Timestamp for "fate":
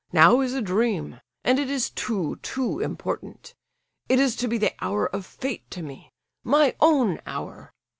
5.27-5.69